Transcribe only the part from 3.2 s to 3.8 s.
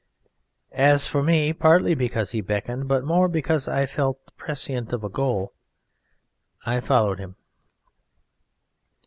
because